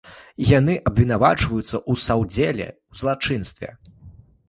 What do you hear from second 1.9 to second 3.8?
саўдзеле ў злачынстве.